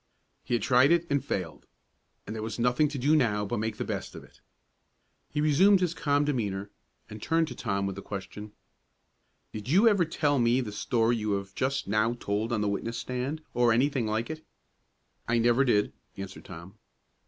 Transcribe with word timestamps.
He 0.43 0.55
had 0.55 0.63
tried 0.63 0.89
it 0.89 1.05
and 1.11 1.23
failed; 1.23 1.67
and 2.25 2.35
there 2.35 2.41
was 2.41 2.57
nothing 2.57 2.87
to 2.87 2.97
do 2.97 3.15
now 3.15 3.45
but 3.45 3.59
make 3.59 3.77
the 3.77 3.85
best 3.85 4.15
of 4.15 4.23
it. 4.23 4.41
He 5.29 5.41
resumed 5.41 5.79
his 5.79 5.93
calm 5.93 6.25
demeanor, 6.25 6.71
and 7.07 7.21
turned 7.21 7.47
to 7.49 7.55
Tom 7.55 7.85
with 7.85 7.95
the 7.95 8.01
question, 8.01 8.51
"Did 9.53 9.69
you 9.69 9.87
ever 9.87 10.03
tell 10.05 10.37
to 10.37 10.41
me 10.43 10.59
the 10.59 10.71
story 10.71 11.17
you 11.17 11.33
have 11.33 11.53
just 11.53 11.87
now 11.87 12.13
told 12.15 12.51
on 12.51 12.61
the 12.61 12.67
witness 12.67 12.97
stand, 12.97 13.43
or 13.53 13.71
any 13.71 13.89
thing 13.89 14.07
like 14.07 14.31
it?" 14.31 14.43
"I 15.27 15.37
never 15.37 15.63
did," 15.63 15.93
answered 16.17 16.45
Tom. 16.45 16.79